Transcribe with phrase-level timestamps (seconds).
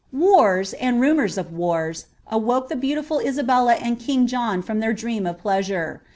[0.11, 5.27] Warx, and rumours of witra, awoke the beoutiful Isabella and kiaf John from their dream
[5.27, 6.01] of pleasure.